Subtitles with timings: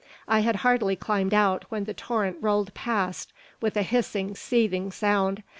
[0.27, 5.43] I had hardly climbed out when the torrent rolled past with a hissing, seething sound.